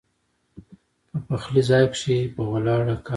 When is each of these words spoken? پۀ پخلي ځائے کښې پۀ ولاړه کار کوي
پۀ 1.11 1.17
پخلي 1.27 1.61
ځائے 1.69 1.87
کښې 1.93 2.17
پۀ 2.33 2.41
ولاړه 2.51 2.95
کار 2.95 2.99
کوي 3.05 3.09